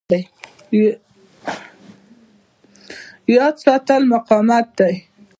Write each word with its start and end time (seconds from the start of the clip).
یاد 3.35 3.55
ساتل 3.63 4.01
مقاومت 4.13 4.67
دی. 4.77 4.93